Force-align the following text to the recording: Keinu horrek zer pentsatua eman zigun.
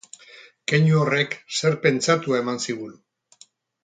Keinu 0.71 0.95
horrek 1.01 1.35
zer 1.59 1.77
pentsatua 1.85 2.39
eman 2.45 2.59
zigun. 2.65 2.97